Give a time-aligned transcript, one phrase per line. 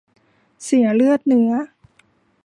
[0.63, 1.51] เสียเลือดเนื้อ